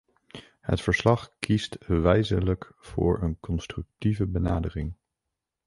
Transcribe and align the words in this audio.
Het 0.61 0.81
verslag 0.81 1.29
kiest 1.39 1.77
wijselijk 1.87 2.73
voor 2.77 3.21
een 3.21 3.39
constructieve 3.39 4.27
benadering. 4.27 4.93